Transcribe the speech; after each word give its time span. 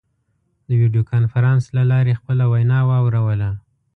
د 0.67 0.69
ویډیو 0.81 1.07
کنفرانس 1.13 1.63
له 1.77 1.83
لارې 1.91 2.17
خپله 2.19 2.43
وینا 2.51 2.79
واوروله. 2.89 3.49